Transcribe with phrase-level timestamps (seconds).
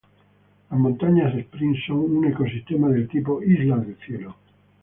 [0.71, 4.35] Las montañas Spring son un ecosistema del tipo isla del cielo.